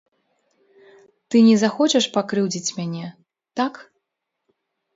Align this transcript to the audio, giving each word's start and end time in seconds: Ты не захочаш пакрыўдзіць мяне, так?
Ты 1.29 1.37
не 1.49 1.53
захочаш 1.65 2.05
пакрыўдзіць 2.17 2.75
мяне, 2.81 3.07
так? 3.63 3.73